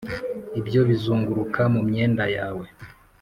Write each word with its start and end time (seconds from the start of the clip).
ibyo 0.59 0.81
bizunguruka 0.89 1.61
mu 1.73 1.81
myenda 1.87 2.25
yawe 2.35 2.65